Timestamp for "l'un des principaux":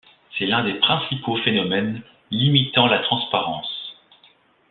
0.47-1.37